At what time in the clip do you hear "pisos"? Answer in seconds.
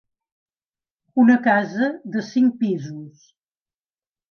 2.65-3.31